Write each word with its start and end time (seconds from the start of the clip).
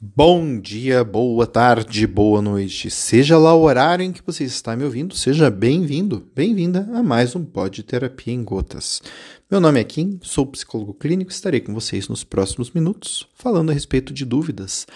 Bom 0.00 0.60
dia, 0.60 1.02
boa 1.02 1.44
tarde, 1.44 2.06
boa 2.06 2.40
noite. 2.40 2.88
Seja 2.88 3.36
lá 3.36 3.52
o 3.52 3.62
horário 3.62 4.04
em 4.04 4.12
que 4.12 4.22
você 4.24 4.44
está 4.44 4.76
me 4.76 4.84
ouvindo, 4.84 5.16
seja 5.16 5.50
bem-vindo, 5.50 6.30
bem-vinda 6.36 6.88
a 6.94 7.02
mais 7.02 7.34
um 7.34 7.44
Pod 7.44 7.82
Terapia 7.82 8.32
em 8.32 8.44
Gotas. 8.44 9.02
Meu 9.50 9.60
nome 9.60 9.80
é 9.80 9.82
Kim, 9.82 10.20
sou 10.22 10.46
psicólogo 10.46 10.94
clínico 10.94 11.32
e 11.32 11.34
estarei 11.34 11.60
com 11.60 11.74
vocês 11.74 12.06
nos 12.06 12.22
próximos 12.22 12.70
minutos 12.70 13.28
falando 13.34 13.70
a 13.70 13.72
respeito 13.72 14.12
de 14.14 14.24
dúvidas, 14.24 14.86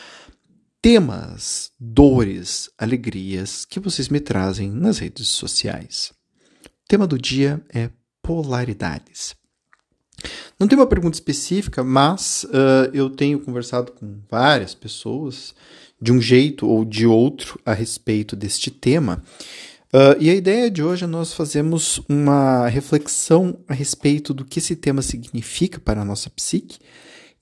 temas, 0.80 1.72
dores, 1.80 2.71
alegrias 2.78 3.64
que 3.64 3.80
vocês 3.80 4.08
me 4.08 4.21
trazem 4.21 4.71
nas 4.71 4.98
redes 4.98 5.26
sociais. 5.26 6.12
O 6.64 6.87
tema 6.87 7.08
do 7.08 7.19
dia 7.19 7.60
é 7.74 7.90
polaridades. 8.22 9.34
Não 10.58 10.68
tem 10.68 10.78
uma 10.78 10.86
pergunta 10.86 11.16
específica, 11.16 11.82
mas 11.82 12.44
uh, 12.44 12.90
eu 12.92 13.10
tenho 13.10 13.40
conversado 13.40 13.92
com 13.92 14.18
várias 14.30 14.74
pessoas 14.74 15.54
de 16.00 16.12
um 16.12 16.20
jeito 16.20 16.66
ou 16.66 16.84
de 16.84 17.06
outro 17.06 17.60
a 17.64 17.72
respeito 17.72 18.34
deste 18.34 18.70
tema. 18.70 19.22
Uh, 19.94 20.16
e 20.18 20.30
a 20.30 20.34
ideia 20.34 20.70
de 20.70 20.82
hoje 20.82 21.04
é 21.04 21.06
nós 21.06 21.32
fazermos 21.34 22.00
uma 22.08 22.66
reflexão 22.66 23.58
a 23.68 23.74
respeito 23.74 24.32
do 24.32 24.44
que 24.44 24.58
esse 24.58 24.74
tema 24.74 25.02
significa 25.02 25.78
para 25.78 26.00
a 26.00 26.04
nossa 26.04 26.30
psique 26.30 26.78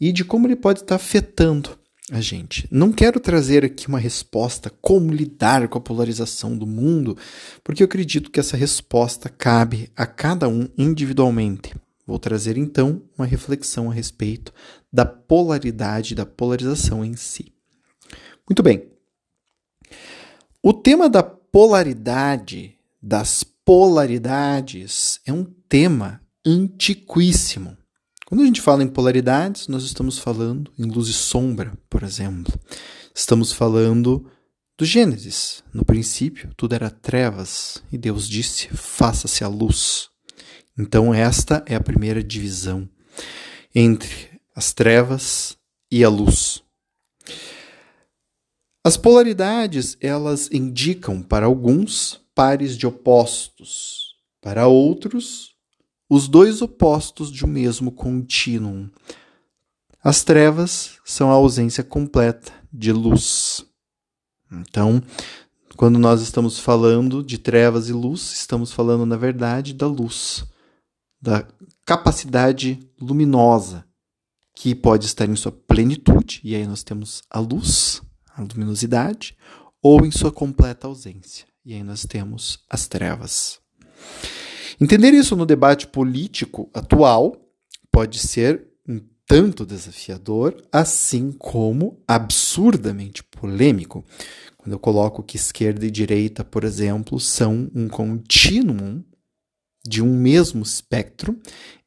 e 0.01 0.13
de 0.13 0.25
como 0.25 0.47
ele 0.47 0.57
pode 0.57 0.81
estar 0.81 0.97
afetando 0.97 1.79
a 2.11 2.21
gente. 2.21 2.67
Não 2.71 2.91
quero 2.91 3.21
trazer 3.21 3.65
aqui 3.65 3.87
uma 3.87 3.99
resposta 3.99 4.71
como 4.81 5.13
lidar 5.13 5.69
com 5.69 5.79
a 5.79 5.81
polarização 5.81 6.57
do 6.57 6.67
mundo, 6.67 7.17
porque 7.63 7.83
eu 7.83 7.87
acredito 7.87 8.31
que 8.31 8.41
essa 8.41 8.57
resposta 8.57 9.29
cabe 9.29 9.89
a 9.97 10.05
cada 10.05 10.49
um 10.49 10.69
individualmente. 10.77 11.73
Vou 12.11 12.19
trazer 12.19 12.59
então 12.59 13.03
uma 13.17 13.25
reflexão 13.25 13.89
a 13.89 13.95
respeito 13.95 14.53
da 14.93 15.07
polaridade, 15.07 16.13
da 16.13 16.27
polarização 16.27 17.05
em 17.05 17.15
si. 17.15 17.55
Muito 18.49 18.65
bem. 18.65 18.91
O 20.61 20.73
tema 20.73 21.09
da 21.09 21.23
polaridade, 21.23 22.77
das 23.01 23.45
polaridades, 23.45 25.21
é 25.25 25.33
um 25.33 25.45
tema 25.69 26.21
antiquíssimo. 26.45 27.79
Quando 28.27 28.41
a 28.41 28.45
gente 28.45 28.61
fala 28.61 28.83
em 28.83 28.89
polaridades, 28.89 29.69
nós 29.69 29.85
estamos 29.85 30.19
falando 30.19 30.73
em 30.77 30.87
luz 30.87 31.07
e 31.07 31.13
sombra, 31.13 31.79
por 31.89 32.03
exemplo. 32.03 32.53
Estamos 33.15 33.53
falando 33.53 34.29
do 34.77 34.85
Gênesis. 34.85 35.63
No 35.73 35.85
princípio, 35.85 36.51
tudo 36.57 36.75
era 36.75 36.91
trevas, 36.91 37.81
e 37.93 37.97
Deus 37.97 38.29
disse: 38.29 38.67
faça-se 38.75 39.45
a 39.45 39.49
luz. 39.49 40.11
Então, 40.79 41.13
esta 41.13 41.63
é 41.67 41.75
a 41.75 41.81
primeira 41.81 42.23
divisão 42.23 42.89
entre 43.75 44.31
as 44.55 44.73
trevas 44.73 45.57
e 45.91 46.05
a 46.05 46.09
luz. 46.09 46.63
As 48.83 48.97
polaridades, 48.97 49.97
elas 50.01 50.49
indicam 50.51 51.23
para 51.23 51.47
alguns 51.47 52.21
pares 52.35 52.77
de 52.77 52.87
opostos, 52.87 54.15
para 54.41 54.67
outros, 54.67 55.55
os 56.09 56.27
dois 56.27 56.63
opostos 56.63 57.31
de 57.31 57.45
um 57.45 57.49
mesmo 57.49 57.93
contínuo. 57.93 58.91
As 60.03 60.25
trevas 60.25 60.99
são 61.05 61.31
a 61.31 61.35
ausência 61.35 61.85
completa 61.85 62.53
de 62.73 62.91
luz. 62.91 63.65
Então, 64.51 65.03
quando 65.77 65.99
nós 65.99 66.23
estamos 66.23 66.59
falando 66.59 67.23
de 67.23 67.37
trevas 67.37 67.89
e 67.89 67.93
luz, 67.93 68.33
estamos 68.33 68.73
falando, 68.73 69.05
na 69.05 69.17
verdade, 69.17 69.75
da 69.75 69.87
luz 69.87 70.45
da 71.21 71.47
capacidade 71.85 72.79
luminosa 73.01 73.85
que 74.55 74.75
pode 74.75 75.07
estar 75.07 75.29
em 75.29 75.37
sua 75.37 75.53
plenitude, 75.53 76.41
e 76.45 76.55
aí 76.55 76.67
nós 76.67 76.83
temos 76.83 77.23
a 77.31 77.41
luz, 77.41 78.03
a 78.35 78.43
luminosidade, 78.43 79.37
ou 79.83 80.05
em 80.05 80.11
sua 80.11 80.31
completa 80.31 80.87
ausência, 80.87 81.47
e 81.65 81.75
aí 81.75 81.83
nós 81.83 82.05
temos 82.05 82.59
as 82.69 82.87
trevas. 82.87 83.59
Entender 84.81 85.13
isso 85.13 85.37
no 85.37 85.47
debate 85.47 85.87
político 85.87 86.71
atual 86.75 87.37
pode 87.91 88.19
ser 88.19 88.67
um 88.89 89.01
tanto 89.27 89.65
desafiador, 89.65 90.57
assim 90.73 91.33
como 91.33 92.03
absurdamente 92.07 93.23
polêmico. 93.25 94.05
Quando 94.57 94.73
eu 94.73 94.79
coloco 94.79 95.23
que 95.23 95.37
esquerda 95.37 95.87
e 95.87 95.91
direita, 95.91 96.45
por 96.45 96.65
exemplo, 96.65 97.19
são 97.19 97.71
um 97.75 97.89
contínuo 97.89 99.05
de 99.87 100.03
um 100.03 100.15
mesmo 100.15 100.63
espectro, 100.63 101.39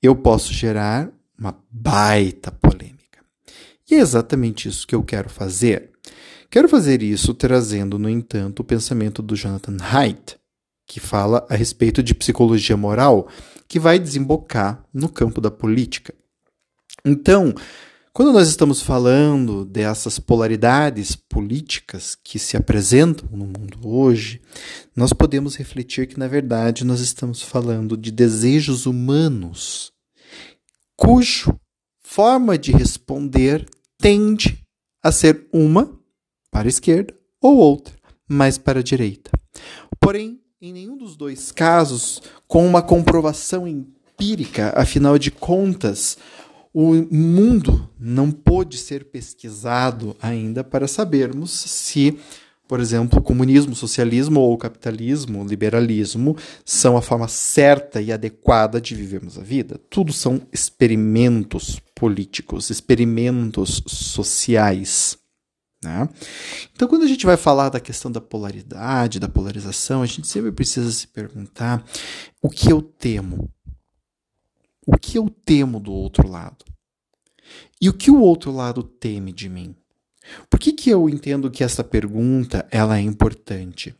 eu 0.01 0.15
posso 0.15 0.53
gerar 0.53 1.11
uma 1.37 1.57
baita 1.69 2.51
polêmica. 2.51 3.23
E 3.89 3.95
é 3.95 3.99
exatamente 3.99 4.67
isso 4.67 4.87
que 4.87 4.95
eu 4.95 5.03
quero 5.03 5.29
fazer. 5.29 5.91
Quero 6.49 6.69
fazer 6.69 7.01
isso 7.01 7.33
trazendo, 7.33 7.97
no 7.97 8.09
entanto, 8.09 8.59
o 8.59 8.63
pensamento 8.63 9.21
do 9.21 9.35
Jonathan 9.35 9.77
Haidt, 9.81 10.37
que 10.85 10.99
fala 10.99 11.45
a 11.49 11.55
respeito 11.55 12.03
de 12.03 12.13
psicologia 12.13 12.77
moral, 12.77 13.27
que 13.67 13.79
vai 13.79 13.97
desembocar 13.97 14.83
no 14.93 15.09
campo 15.09 15.41
da 15.41 15.49
política. 15.49 16.13
Então, 17.03 17.53
quando 18.13 18.31
nós 18.31 18.47
estamos 18.47 18.81
falando 18.81 19.65
dessas 19.65 20.19
polaridades 20.19 21.15
políticas 21.15 22.15
que 22.23 22.37
se 22.37 22.55
apresentam 22.55 23.27
no 23.31 23.45
mundo 23.45 23.79
hoje, 23.81 24.39
nós 24.95 25.11
podemos 25.13 25.55
refletir 25.55 26.07
que, 26.07 26.19
na 26.19 26.27
verdade, 26.27 26.85
nós 26.85 26.99
estamos 26.99 27.41
falando 27.41 27.97
de 27.97 28.11
desejos 28.11 28.85
humanos, 28.85 29.91
cujo 30.95 31.57
forma 32.01 32.57
de 32.57 32.71
responder 32.71 33.65
tende 33.97 34.59
a 35.01 35.11
ser 35.11 35.47
uma 35.51 35.99
para 36.51 36.67
a 36.67 36.69
esquerda 36.69 37.13
ou 37.41 37.57
outra 37.57 37.95
mais 38.27 38.57
para 38.57 38.79
a 38.79 38.83
direita. 38.83 39.31
Porém, 39.99 40.39
em 40.61 40.73
nenhum 40.73 40.97
dos 40.97 41.15
dois 41.15 41.51
casos, 41.51 42.21
com 42.47 42.65
uma 42.65 42.81
comprovação 42.81 43.67
empírica, 43.67 44.73
afinal 44.75 45.17
de 45.17 45.29
contas, 45.29 46.17
o 46.73 46.93
mundo 46.93 47.89
não 47.99 48.31
pôde 48.31 48.77
ser 48.77 49.05
pesquisado 49.05 50.15
ainda 50.21 50.63
para 50.63 50.87
sabermos 50.87 51.51
se, 51.51 52.17
por 52.67 52.79
exemplo, 52.79 53.21
comunismo, 53.21 53.75
socialismo 53.75 54.39
ou 54.39 54.57
capitalismo, 54.57 55.45
liberalismo 55.45 56.35
são 56.65 56.97
a 56.97 57.01
forma 57.01 57.27
certa 57.27 58.01
e 58.01 58.11
adequada 58.11 58.79
de 58.79 58.95
vivermos 58.95 59.37
a 59.37 59.41
vida. 59.41 59.79
Tudo 59.89 60.13
são 60.13 60.41
experimentos 60.51 61.79
políticos, 61.93 62.69
experimentos 62.69 63.81
sociais. 63.85 65.17
Né? 65.83 66.07
Então, 66.73 66.87
quando 66.87 67.03
a 67.03 67.07
gente 67.07 67.25
vai 67.25 67.35
falar 67.35 67.69
da 67.69 67.79
questão 67.79 68.09
da 68.09 68.21
polaridade, 68.21 69.19
da 69.19 69.27
polarização, 69.27 70.01
a 70.01 70.05
gente 70.05 70.27
sempre 70.27 70.51
precisa 70.51 70.89
se 70.91 71.07
perguntar 71.07 71.83
o 72.41 72.49
que 72.49 72.71
eu 72.71 72.81
temo 72.81 73.51
o 74.85 74.97
que 74.97 75.17
eu 75.17 75.29
temo 75.29 75.79
do 75.79 75.93
outro 75.93 76.27
lado? 76.27 76.65
E 77.81 77.89
o 77.89 77.93
que 77.93 78.11
o 78.11 78.19
outro 78.19 78.51
lado 78.51 78.83
teme 78.83 79.31
de 79.31 79.49
mim? 79.49 79.75
Por 80.49 80.59
que, 80.59 80.71
que 80.71 80.89
eu 80.89 81.09
entendo 81.09 81.51
que 81.51 81.63
essa 81.63 81.83
pergunta 81.83 82.67
ela 82.71 82.97
é 82.97 83.01
importante? 83.01 83.95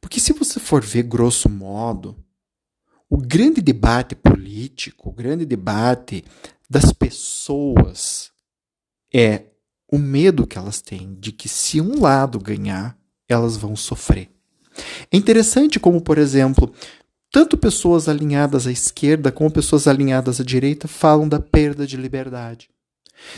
Porque 0.00 0.20
se 0.20 0.32
você 0.32 0.60
for 0.60 0.84
ver 0.84 1.02
grosso 1.04 1.48
modo, 1.48 2.16
o 3.08 3.16
grande 3.16 3.60
debate 3.60 4.14
político, 4.14 5.08
o 5.08 5.12
grande 5.12 5.44
debate 5.44 6.24
das 6.68 6.92
pessoas 6.92 8.30
é 9.12 9.44
o 9.90 9.98
medo 9.98 10.46
que 10.46 10.58
elas 10.58 10.80
têm 10.80 11.14
de 11.14 11.32
que 11.32 11.48
se 11.48 11.80
um 11.80 12.00
lado 12.00 12.38
ganhar, 12.38 12.98
elas 13.28 13.56
vão 13.56 13.76
sofrer. 13.76 14.28
É 15.10 15.16
interessante 15.16 15.80
como, 15.80 16.00
por 16.00 16.18
exemplo, 16.18 16.72
tanto 17.30 17.56
pessoas 17.56 18.08
alinhadas 18.08 18.66
à 18.66 18.72
esquerda 18.72 19.32
como 19.32 19.50
pessoas 19.50 19.86
alinhadas 19.86 20.40
à 20.40 20.44
direita 20.44 20.88
falam 20.88 21.28
da 21.28 21.40
perda 21.40 21.86
de 21.86 21.96
liberdade. 21.96 22.68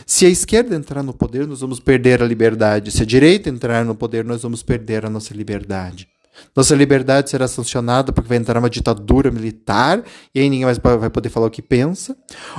Se 0.06 0.26
a 0.26 0.28
esquerda 0.28 0.74
entrar 0.74 1.02
no 1.02 1.12
poder, 1.12 1.46
nós 1.46 1.60
vamos 1.60 1.80
perder 1.80 2.22
a 2.22 2.26
liberdade. 2.26 2.90
Se 2.90 3.02
a 3.02 3.06
direita 3.06 3.48
entrar 3.48 3.84
no 3.84 3.94
poder, 3.94 4.24
nós 4.24 4.42
vamos 4.42 4.62
perder 4.62 5.06
a 5.06 5.10
nossa 5.10 5.34
liberdade. 5.34 6.08
Nossa 6.54 6.74
liberdade 6.74 7.30
será 7.30 7.48
sancionada 7.48 8.12
porque 8.12 8.28
vai 8.28 8.38
entrar 8.38 8.58
uma 8.58 8.70
ditadura 8.70 9.30
militar 9.30 10.02
e 10.34 10.40
aí 10.40 10.48
ninguém 10.48 10.64
mais 10.64 10.78
vai 10.78 11.10
poder 11.10 11.28
falar 11.28 11.46
o 11.46 11.50
que 11.50 11.62
pensa, 11.62 12.16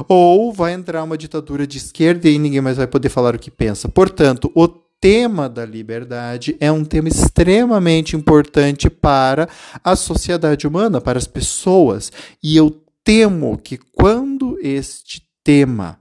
ou 0.07 0.51
vai 0.51 0.73
entrar 0.73 1.03
uma 1.03 1.17
ditadura 1.17 1.65
de 1.65 1.77
esquerda 1.77 2.27
e 2.27 2.31
aí 2.31 2.39
ninguém 2.39 2.61
mais 2.61 2.77
vai 2.77 2.87
poder 2.87 3.09
falar 3.09 3.35
o 3.35 3.39
que 3.39 3.51
pensa. 3.51 3.87
Portanto, 3.87 4.51
o 4.55 4.67
tema 5.01 5.47
da 5.47 5.65
liberdade 5.65 6.57
é 6.59 6.71
um 6.71 6.83
tema 6.83 7.07
extremamente 7.07 8.15
importante 8.15 8.89
para 8.89 9.47
a 9.83 9.95
sociedade 9.95 10.67
humana, 10.67 10.99
para 10.99 11.17
as 11.17 11.27
pessoas. 11.27 12.11
E 12.43 12.57
eu 12.57 12.83
temo 13.03 13.57
que 13.57 13.77
quando 13.77 14.57
este 14.61 15.23
tema 15.43 15.97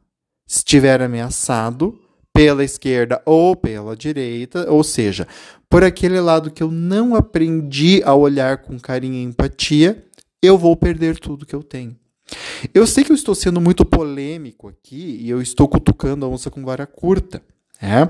estiver 0.49 1.03
ameaçado 1.03 2.00
pela 2.33 2.65
esquerda 2.65 3.21
ou 3.27 3.55
pela 3.55 3.95
direita, 3.95 4.71
ou 4.71 4.83
seja, 4.83 5.29
por 5.69 5.85
aquele 5.85 6.21
lado 6.21 6.50
que 6.50 6.62
eu 6.62 6.71
não 6.71 7.15
aprendi 7.15 8.03
a 8.05 8.15
olhar 8.15 8.59
com 8.59 8.81
carinho 8.81 9.15
e 9.15 9.23
empatia, 9.23 10.05
eu 10.43 10.56
vou 10.56 10.75
perder 10.75 11.19
tudo 11.19 11.45
que 11.45 11.55
eu 11.55 11.62
tenho. 11.62 11.97
Eu 12.73 12.87
sei 12.87 13.05
que 13.05 13.12
eu 13.12 13.17
estou 13.17 13.35
sendo 13.35 13.61
muito 13.61 13.85
polêmico 13.85 14.69
aqui 14.69 15.19
e 15.21 15.29
eu 15.29 15.43
estou 15.43 15.69
cutucando 15.69 16.25
a 16.25 16.29
onça 16.29 16.50
com 16.50 16.65
vara 16.65 16.87
curta. 16.87 17.43
É? 17.81 18.09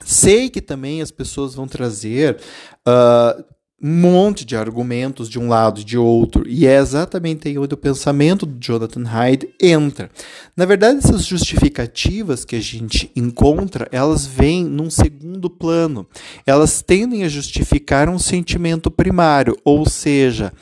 Sei 0.00 0.48
que 0.48 0.60
também 0.60 1.02
as 1.02 1.10
pessoas 1.10 1.54
vão 1.54 1.66
trazer 1.66 2.38
uh, 2.86 3.44
um 3.82 3.90
monte 3.90 4.44
de 4.44 4.56
argumentos 4.56 5.28
de 5.28 5.38
um 5.38 5.48
lado 5.48 5.80
e 5.80 5.84
de 5.84 5.98
outro, 5.98 6.48
e 6.48 6.66
é 6.66 6.78
exatamente 6.78 7.46
aí 7.46 7.58
onde 7.58 7.74
o 7.74 7.76
pensamento 7.76 8.46
do 8.46 8.58
Jonathan 8.58 9.04
Hyde 9.04 9.50
entra. 9.60 10.10
Na 10.56 10.64
verdade, 10.64 10.98
essas 10.98 11.26
justificativas 11.26 12.44
que 12.44 12.56
a 12.56 12.60
gente 12.60 13.10
encontra, 13.14 13.86
elas 13.92 14.26
vêm 14.26 14.64
num 14.64 14.88
segundo 14.88 15.50
plano. 15.50 16.06
Elas 16.46 16.80
tendem 16.80 17.24
a 17.24 17.28
justificar 17.28 18.08
um 18.08 18.18
sentimento 18.18 18.90
primário, 18.90 19.54
ou 19.62 19.86
seja, 19.86 20.52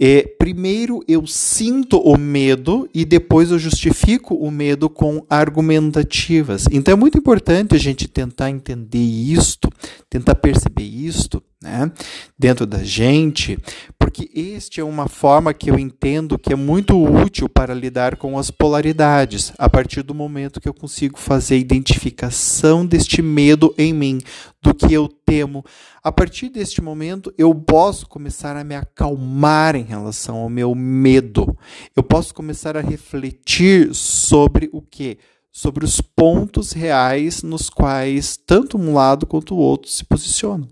é, 0.00 0.22
primeiro 0.22 1.00
eu 1.06 1.26
sinto 1.26 1.98
o 1.98 2.16
medo 2.16 2.88
e 2.94 3.04
depois 3.04 3.50
eu 3.50 3.58
justifico 3.58 4.34
o 4.34 4.50
medo 4.50 4.88
com 4.88 5.24
argumentativas. 5.28 6.66
Então 6.72 6.92
é 6.92 6.96
muito 6.96 7.18
importante 7.18 7.74
a 7.74 7.78
gente 7.78 8.08
tentar 8.08 8.50
entender 8.50 8.98
isto, 8.98 9.68
tentar 10.08 10.34
perceber 10.36 10.82
isto, 10.82 11.42
né, 11.62 11.90
dentro 12.38 12.66
da 12.66 12.82
gente, 12.82 13.58
porque 13.98 14.28
este 14.34 14.80
é 14.80 14.84
uma 14.84 15.08
forma 15.08 15.54
que 15.54 15.70
eu 15.70 15.78
entendo 15.78 16.38
que 16.38 16.52
é 16.52 16.56
muito 16.56 17.00
útil 17.00 17.48
para 17.48 17.72
lidar 17.72 18.16
com 18.16 18.38
as 18.38 18.50
polaridades, 18.50 19.52
a 19.56 19.70
partir 19.70 20.02
do 20.02 20.14
momento 20.14 20.60
que 20.60 20.68
eu 20.68 20.74
consigo 20.74 21.18
fazer 21.18 21.54
a 21.54 21.58
identificação 21.58 22.84
deste 22.84 23.22
medo 23.22 23.72
em 23.78 23.92
mim, 23.92 24.20
do 24.60 24.74
que 24.74 24.92
eu 24.92 25.08
temo. 25.08 25.64
A 26.02 26.10
partir 26.10 26.48
deste 26.48 26.82
momento, 26.82 27.32
eu 27.38 27.54
posso 27.54 28.06
começar 28.08 28.56
a 28.56 28.64
me 28.64 28.74
acalmar 28.74 29.76
em 29.76 29.84
relação 29.84 30.36
ao 30.36 30.48
meu 30.48 30.74
medo. 30.74 31.56
Eu 31.96 32.02
posso 32.02 32.34
começar 32.34 32.76
a 32.76 32.80
refletir 32.80 33.94
sobre 33.94 34.68
o 34.72 34.82
que? 34.82 35.18
Sobre 35.50 35.84
os 35.84 36.00
pontos 36.00 36.72
reais 36.72 37.42
nos 37.42 37.68
quais 37.68 38.36
tanto 38.36 38.78
um 38.78 38.94
lado 38.94 39.26
quanto 39.26 39.54
o 39.54 39.58
outro 39.58 39.90
se 39.90 40.04
posicionam. 40.04 40.68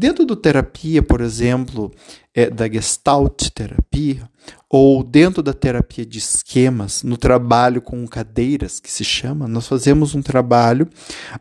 Dentro 0.00 0.24
do 0.24 0.34
terapia, 0.34 1.02
por 1.02 1.20
exemplo, 1.20 1.92
é, 2.34 2.48
da 2.48 2.66
Gestalt 2.66 3.50
terapia, 3.50 4.26
ou 4.66 5.04
dentro 5.04 5.42
da 5.42 5.52
terapia 5.52 6.06
de 6.06 6.16
esquemas, 6.16 7.02
no 7.02 7.18
trabalho 7.18 7.82
com 7.82 8.08
cadeiras, 8.08 8.80
que 8.80 8.90
se 8.90 9.04
chama, 9.04 9.46
nós 9.46 9.66
fazemos 9.66 10.14
um 10.14 10.22
trabalho 10.22 10.88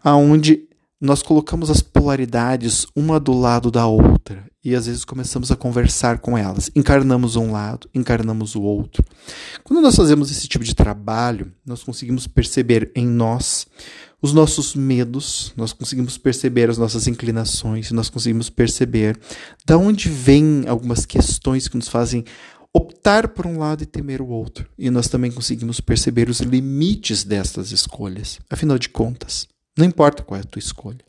onde 0.04 0.68
nós 1.00 1.24
colocamos 1.24 1.70
as 1.70 1.82
polaridades 1.82 2.86
uma 2.94 3.18
do 3.18 3.32
lado 3.32 3.72
da 3.72 3.88
outra 3.88 4.44
e 4.62 4.76
às 4.76 4.88
vezes 4.88 5.06
começamos 5.06 5.50
a 5.54 5.56
conversar 5.56 6.20
com 6.20 6.38
elas. 6.38 6.70
Encarnamos 6.76 7.38
um 7.38 7.54
lado, 7.54 7.90
encarnamos 7.96 8.56
o 8.56 8.62
outro. 8.62 9.02
Quando 9.64 9.82
nós 9.82 9.96
fazemos 9.96 10.30
esse 10.30 10.50
tipo 10.50 10.66
de 10.66 10.76
trabalho, 10.76 11.54
nós 11.66 11.82
conseguimos 11.82 12.28
perceber 12.28 12.92
em 12.94 13.08
nós 13.08 13.66
os 14.22 14.34
nossos 14.34 14.76
medos, 14.76 15.54
nós 15.56 15.72
conseguimos 15.72 16.18
perceber 16.18 16.70
as 16.70 16.78
nossas 16.78 17.08
inclinações, 17.08 17.92
nós 17.92 18.10
conseguimos 18.10 18.50
perceber 18.50 19.18
da 19.66 19.78
onde 19.78 20.10
vêm 20.10 20.66
algumas 20.68 21.06
questões 21.06 21.68
que 21.68 21.78
nos 21.78 21.88
fazem 21.88 22.26
optar 22.74 23.30
por 23.30 23.48
um 23.48 23.58
lado 23.58 23.84
e 23.84 23.86
temer 23.86 24.22
o 24.22 24.28
outro. 24.28 24.70
E 24.78 24.90
nós 24.90 25.08
também 25.08 25.32
conseguimos 25.32 25.80
perceber 25.80 26.30
os 26.30 26.42
limites 26.42 27.24
destas 27.24 27.72
escolhas. 27.72 28.40
Afinal 28.50 28.78
de 28.78 28.90
contas, 28.90 29.48
não 29.78 29.86
importa 29.86 30.22
qual 30.22 30.38
é 30.38 30.42
a 30.42 30.48
tua 30.48 30.60
escolha, 30.60 31.04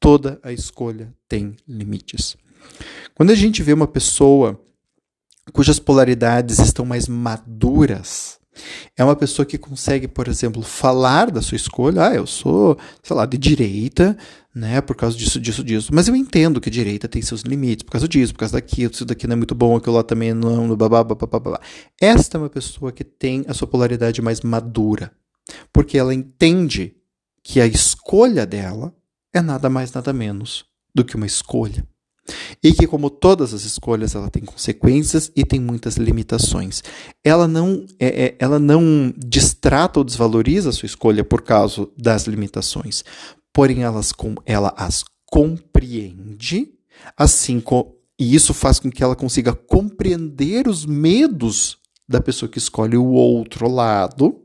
toda 0.00 0.40
a 0.42 0.52
escolha 0.52 1.14
tem 1.28 1.56
limites. 1.68 2.36
Quando 3.14 3.30
a 3.30 3.34
gente 3.34 3.62
vê 3.62 3.72
uma 3.72 3.86
pessoa 3.86 4.60
cujas 5.52 5.78
polaridades 5.78 6.58
estão 6.58 6.84
mais 6.84 7.06
maduras, 7.06 8.39
é 8.96 9.04
uma 9.04 9.16
pessoa 9.16 9.46
que 9.46 9.56
consegue, 9.56 10.08
por 10.08 10.28
exemplo, 10.28 10.62
falar 10.62 11.30
da 11.30 11.40
sua 11.40 11.56
escolha. 11.56 12.08
Ah, 12.08 12.14
eu 12.14 12.26
sou, 12.26 12.76
sei 13.02 13.16
lá, 13.16 13.24
de 13.24 13.38
direita, 13.38 14.16
né, 14.54 14.80
por 14.80 14.96
causa 14.96 15.16
disso, 15.16 15.40
disso, 15.40 15.62
disso. 15.62 15.90
Mas 15.94 16.08
eu 16.08 16.16
entendo 16.16 16.60
que 16.60 16.68
a 16.68 16.72
direita 16.72 17.08
tem 17.08 17.22
seus 17.22 17.42
limites, 17.42 17.82
por 17.84 17.92
causa 17.92 18.08
disso, 18.08 18.32
por 18.32 18.40
causa 18.40 18.54
daquilo, 18.54 18.92
isso 18.92 19.04
daqui 19.04 19.26
não 19.26 19.34
é 19.34 19.36
muito 19.36 19.54
bom, 19.54 19.76
aquilo 19.76 19.96
lá 19.96 20.02
também 20.02 20.34
não, 20.34 20.76
blá, 20.76 20.88
blá, 21.04 21.14
blá. 21.14 21.60
Esta 22.00 22.36
é 22.36 22.40
uma 22.40 22.50
pessoa 22.50 22.92
que 22.92 23.04
tem 23.04 23.44
a 23.46 23.54
sua 23.54 23.68
polaridade 23.68 24.20
mais 24.20 24.40
madura, 24.40 25.12
porque 25.72 25.96
ela 25.96 26.14
entende 26.14 26.94
que 27.42 27.60
a 27.60 27.66
escolha 27.66 28.44
dela 28.44 28.94
é 29.32 29.40
nada 29.40 29.70
mais, 29.70 29.92
nada 29.92 30.12
menos 30.12 30.64
do 30.94 31.04
que 31.04 31.16
uma 31.16 31.26
escolha. 31.26 31.86
E 32.62 32.72
que, 32.72 32.86
como 32.86 33.10
todas 33.10 33.52
as 33.54 33.64
escolhas, 33.64 34.14
ela 34.14 34.30
tem 34.30 34.44
consequências 34.44 35.30
e 35.34 35.44
tem 35.44 35.60
muitas 35.60 35.96
limitações. 35.96 36.82
Ela 37.24 37.46
não, 37.46 37.86
é, 37.98 38.24
é, 38.24 38.36
ela 38.38 38.58
não 38.58 39.12
distrata 39.16 40.00
ou 40.00 40.04
desvaloriza 40.04 40.70
a 40.70 40.72
sua 40.72 40.86
escolha 40.86 41.24
por 41.24 41.42
causa 41.42 41.88
das 41.96 42.26
limitações, 42.26 43.04
porém 43.52 43.82
elas, 43.82 44.12
com, 44.12 44.34
ela 44.44 44.72
as 44.76 45.04
compreende, 45.26 46.68
assim 47.16 47.60
com, 47.60 47.94
e 48.18 48.34
isso 48.34 48.52
faz 48.52 48.78
com 48.78 48.90
que 48.90 49.02
ela 49.02 49.16
consiga 49.16 49.54
compreender 49.54 50.68
os 50.68 50.84
medos 50.84 51.78
da 52.08 52.20
pessoa 52.20 52.50
que 52.50 52.58
escolhe 52.58 52.96
o 52.96 53.06
outro 53.06 53.68
lado 53.68 54.42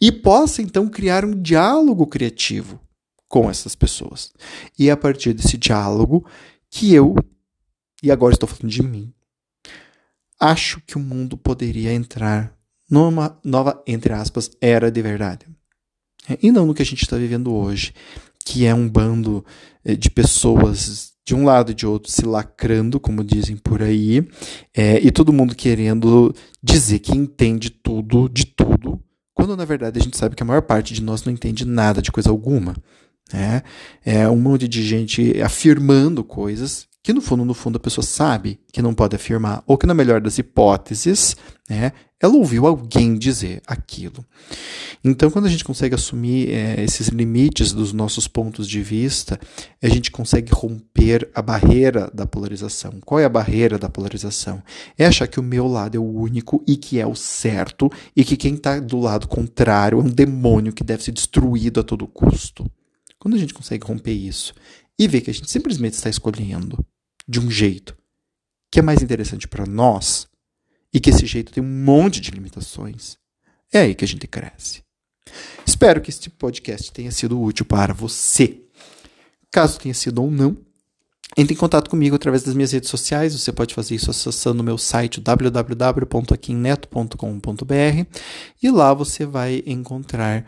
e 0.00 0.12
possa 0.12 0.62
então 0.62 0.88
criar 0.88 1.24
um 1.24 1.40
diálogo 1.40 2.06
criativo 2.06 2.80
com 3.28 3.50
essas 3.50 3.74
pessoas. 3.74 4.32
E 4.78 4.88
é 4.88 4.92
a 4.92 4.96
partir 4.96 5.32
desse 5.32 5.56
diálogo 5.58 6.24
que 6.74 6.92
eu, 6.92 7.14
e 8.02 8.10
agora 8.10 8.34
estou 8.34 8.48
falando 8.48 8.68
de 8.68 8.82
mim, 8.82 9.14
acho 10.40 10.80
que 10.80 10.96
o 10.96 11.00
mundo 11.00 11.36
poderia 11.36 11.92
entrar 11.92 12.52
numa 12.90 13.38
nova, 13.44 13.80
entre 13.86 14.12
aspas, 14.12 14.50
era 14.60 14.90
de 14.90 15.00
verdade. 15.00 15.46
E 16.42 16.50
não 16.50 16.66
no 16.66 16.74
que 16.74 16.82
a 16.82 16.84
gente 16.84 17.02
está 17.02 17.16
vivendo 17.16 17.54
hoje, 17.54 17.94
que 18.44 18.66
é 18.66 18.74
um 18.74 18.88
bando 18.88 19.46
eh, 19.84 19.94
de 19.94 20.10
pessoas 20.10 21.12
de 21.24 21.32
um 21.32 21.44
lado 21.44 21.70
e 21.70 21.74
de 21.74 21.86
outro 21.86 22.10
se 22.10 22.26
lacrando, 22.26 22.98
como 22.98 23.22
dizem 23.22 23.56
por 23.56 23.80
aí, 23.80 24.28
é, 24.74 24.98
e 25.00 25.12
todo 25.12 25.32
mundo 25.32 25.54
querendo 25.54 26.34
dizer 26.60 26.98
que 26.98 27.16
entende 27.16 27.70
tudo 27.70 28.28
de 28.28 28.46
tudo, 28.46 29.00
quando 29.32 29.56
na 29.56 29.64
verdade 29.64 30.00
a 30.00 30.02
gente 30.02 30.18
sabe 30.18 30.34
que 30.34 30.42
a 30.42 30.46
maior 30.46 30.62
parte 30.62 30.92
de 30.92 31.02
nós 31.02 31.22
não 31.22 31.32
entende 31.32 31.64
nada 31.64 32.02
de 32.02 32.10
coisa 32.10 32.30
alguma. 32.30 32.74
Né? 33.34 33.64
É 34.04 34.28
um 34.28 34.36
monte 34.36 34.68
de 34.68 34.80
gente 34.84 35.42
afirmando 35.42 36.22
coisas 36.22 36.86
que 37.02 37.12
no 37.12 37.20
fundo, 37.20 37.44
no 37.44 37.52
fundo, 37.52 37.76
a 37.76 37.80
pessoa 37.80 38.02
sabe 38.02 38.58
que 38.72 38.80
não 38.80 38.94
pode 38.94 39.14
afirmar, 39.14 39.62
ou 39.66 39.76
que 39.76 39.86
na 39.86 39.92
melhor 39.92 40.22
das 40.22 40.38
hipóteses, 40.38 41.36
né, 41.68 41.92
ela 42.18 42.32
ouviu 42.32 42.66
alguém 42.66 43.18
dizer 43.18 43.60
aquilo. 43.66 44.24
Então, 45.04 45.30
quando 45.30 45.44
a 45.44 45.50
gente 45.50 45.64
consegue 45.64 45.94
assumir 45.94 46.48
é, 46.50 46.82
esses 46.82 47.08
limites 47.08 47.72
dos 47.72 47.92
nossos 47.92 48.26
pontos 48.26 48.66
de 48.66 48.80
vista, 48.80 49.38
a 49.82 49.88
gente 49.90 50.10
consegue 50.10 50.50
romper 50.50 51.28
a 51.34 51.42
barreira 51.42 52.10
da 52.14 52.24
polarização. 52.24 52.94
Qual 53.04 53.20
é 53.20 53.26
a 53.26 53.28
barreira 53.28 53.78
da 53.78 53.90
polarização? 53.90 54.62
É 54.96 55.04
achar 55.04 55.26
que 55.26 55.38
o 55.38 55.42
meu 55.42 55.66
lado 55.66 55.96
é 55.96 56.00
o 56.00 56.10
único 56.10 56.64
e 56.66 56.74
que 56.74 56.98
é 56.98 57.06
o 57.06 57.14
certo, 57.14 57.90
e 58.16 58.24
que 58.24 58.34
quem 58.34 58.54
está 58.54 58.80
do 58.80 58.98
lado 58.98 59.28
contrário 59.28 60.00
é 60.00 60.02
um 60.02 60.08
demônio 60.08 60.72
que 60.72 60.82
deve 60.82 61.02
ser 61.04 61.12
destruído 61.12 61.80
a 61.80 61.82
todo 61.82 62.06
custo. 62.06 62.64
Quando 63.24 63.34
a 63.36 63.38
gente 63.38 63.54
consegue 63.54 63.86
romper 63.86 64.12
isso 64.12 64.52
e 64.98 65.08
ver 65.08 65.22
que 65.22 65.30
a 65.30 65.32
gente 65.32 65.50
simplesmente 65.50 65.94
está 65.94 66.10
escolhendo 66.10 66.84
de 67.26 67.40
um 67.40 67.50
jeito 67.50 67.96
que 68.70 68.80
é 68.80 68.82
mais 68.82 69.00
interessante 69.00 69.48
para 69.48 69.64
nós 69.64 70.28
e 70.92 71.00
que 71.00 71.08
esse 71.08 71.24
jeito 71.24 71.50
tem 71.50 71.64
um 71.64 71.84
monte 71.84 72.20
de 72.20 72.30
limitações, 72.30 73.16
é 73.72 73.78
aí 73.78 73.94
que 73.94 74.04
a 74.04 74.08
gente 74.08 74.26
cresce. 74.26 74.82
Espero 75.64 76.02
que 76.02 76.10
este 76.10 76.28
podcast 76.28 76.92
tenha 76.92 77.10
sido 77.10 77.40
útil 77.40 77.64
para 77.64 77.94
você. 77.94 78.60
Caso 79.50 79.80
tenha 79.80 79.94
sido 79.94 80.22
ou 80.22 80.30
não, 80.30 80.54
entre 81.34 81.54
em 81.54 81.56
contato 81.56 81.88
comigo 81.88 82.16
através 82.16 82.42
das 82.42 82.54
minhas 82.54 82.72
redes 82.72 82.90
sociais. 82.90 83.32
Você 83.32 83.52
pode 83.52 83.74
fazer 83.74 83.94
isso 83.94 84.10
acessando 84.10 84.60
o 84.60 84.64
meu 84.64 84.76
site 84.76 85.18
www.aquinneto.com.br 85.18 88.18
e 88.62 88.70
lá 88.70 88.92
você 88.92 89.24
vai 89.24 89.62
encontrar 89.64 90.44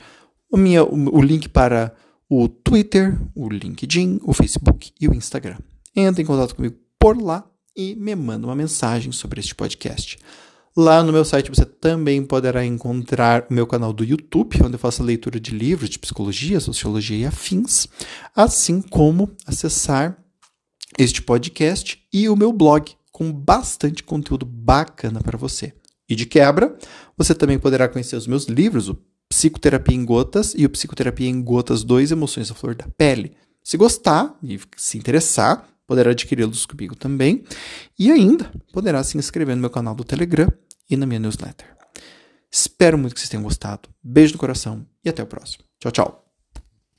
o, 0.50 0.58
minha, 0.58 0.84
o 0.84 1.22
link 1.22 1.48
para 1.48 1.96
o 2.28 2.48
Twitter, 2.48 3.18
o 3.34 3.48
LinkedIn, 3.48 4.20
o 4.22 4.32
Facebook 4.32 4.92
e 5.00 5.08
o 5.08 5.14
Instagram. 5.14 5.58
Entre 5.94 6.22
em 6.22 6.26
contato 6.26 6.54
comigo 6.54 6.76
por 6.98 7.20
lá 7.20 7.48
e 7.76 7.94
me 7.94 8.14
manda 8.14 8.46
uma 8.46 8.54
mensagem 8.54 9.12
sobre 9.12 9.40
este 9.40 9.54
podcast. 9.54 10.18
Lá 10.76 11.02
no 11.02 11.12
meu 11.12 11.24
site 11.24 11.48
você 11.48 11.64
também 11.64 12.22
poderá 12.22 12.64
encontrar 12.64 13.46
o 13.48 13.54
meu 13.54 13.66
canal 13.66 13.92
do 13.92 14.04
YouTube, 14.04 14.58
onde 14.62 14.74
eu 14.74 14.78
faço 14.78 15.02
leitura 15.02 15.40
de 15.40 15.50
livros 15.52 15.88
de 15.88 15.98
psicologia, 15.98 16.60
sociologia 16.60 17.16
e 17.16 17.24
afins, 17.24 17.86
assim 18.34 18.82
como 18.82 19.30
acessar 19.46 20.18
este 20.98 21.22
podcast 21.22 21.98
e 22.12 22.28
o 22.28 22.36
meu 22.36 22.52
blog 22.52 22.92
com 23.10 23.32
bastante 23.32 24.02
conteúdo 24.02 24.44
bacana 24.44 25.20
para 25.20 25.38
você. 25.38 25.72
E 26.08 26.14
de 26.14 26.26
quebra, 26.26 26.76
você 27.16 27.34
também 27.34 27.58
poderá 27.58 27.88
conhecer 27.88 28.16
os 28.16 28.26
meus 28.26 28.44
livros, 28.44 28.88
o 28.90 28.98
Psicoterapia 29.36 29.94
em 29.94 30.02
Gotas 30.02 30.54
e 30.56 30.64
o 30.64 30.70
Psicoterapia 30.70 31.28
em 31.28 31.42
Gotas 31.42 31.84
2 31.84 32.10
Emoções 32.10 32.50
à 32.50 32.54
Flor 32.54 32.74
da 32.74 32.86
Pele. 32.96 33.36
Se 33.62 33.76
gostar 33.76 34.34
e 34.42 34.58
se 34.78 34.96
interessar, 34.96 35.68
poderá 35.86 36.12
adquiri-los 36.12 36.64
comigo 36.64 36.96
também. 36.96 37.44
E 37.98 38.10
ainda 38.10 38.50
poderá 38.72 39.04
se 39.04 39.18
inscrever 39.18 39.54
no 39.54 39.60
meu 39.60 39.68
canal 39.68 39.94
do 39.94 40.04
Telegram 40.04 40.48
e 40.88 40.96
na 40.96 41.04
minha 41.04 41.20
newsletter. 41.20 41.66
Espero 42.50 42.96
muito 42.96 43.12
que 43.12 43.20
vocês 43.20 43.28
tenham 43.28 43.44
gostado. 43.44 43.90
Beijo 44.02 44.32
no 44.32 44.38
coração 44.38 44.86
e 45.04 45.10
até 45.10 45.22
o 45.22 45.26
próximo. 45.26 45.64
Tchau, 45.80 45.92
tchau. 45.92 46.25